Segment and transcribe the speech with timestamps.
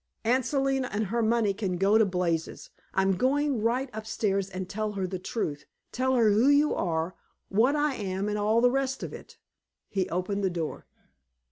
[0.25, 2.71] "Aunt Selina and her money can go to blazes.
[2.91, 7.13] I am going right upstairs and tell her the truth, tell her who you are,
[7.49, 9.37] what I am, and all the rest of it."
[9.89, 10.87] He opened the door.